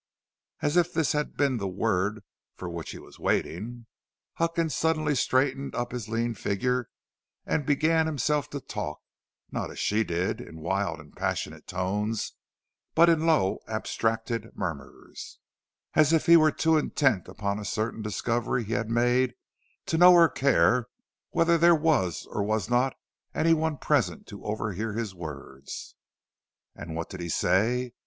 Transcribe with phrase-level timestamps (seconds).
[0.63, 2.23] As if this had been the word
[2.55, 3.85] for which he was waiting,
[4.33, 6.89] Huckins suddenly straightened up his lean figure
[7.45, 8.99] and began himself to talk,
[9.51, 12.33] not as she did, in wild and passionate tones,
[12.95, 15.37] but in low, abstracted murmurs,
[15.93, 19.35] as if he were too intent upon a certain discovery he had made
[19.85, 20.87] to know or care
[21.29, 22.95] whether there was or was not
[23.35, 25.93] any one present to overhear his words.
[26.75, 27.93] And what did he say?